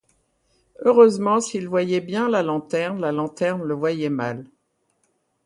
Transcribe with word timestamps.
Heureusement, 0.83 1.41
s'il 1.41 1.67
voyait 1.69 2.01
bien 2.01 2.27
la 2.27 2.41
lanterne, 2.41 2.99
la 2.99 3.11
lanterne 3.11 3.61
le 3.61 3.75
voyait 3.75 4.09
mal. 4.09 4.49